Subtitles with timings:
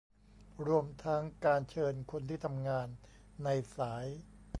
[0.65, 2.87] รวมทั้งการเชิญคนที่ทำงาน
[3.43, 4.05] ในสาย